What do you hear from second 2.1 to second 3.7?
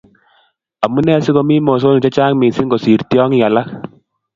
chang mising kosiir tiongik alak?